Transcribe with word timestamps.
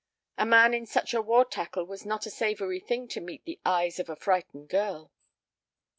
A 0.35 0.47
man 0.47 0.73
in 0.73 0.87
such 0.87 1.13
a 1.13 1.21
war 1.21 1.45
tackle 1.45 1.83
was 1.85 2.07
not 2.07 2.25
a 2.25 2.31
savory 2.31 2.79
thing 2.79 3.07
to 3.09 3.21
meet 3.21 3.45
the 3.45 3.59
eyes 3.63 3.99
of 3.99 4.09
a 4.09 4.15
frightened 4.15 4.67
girl. 4.67 5.11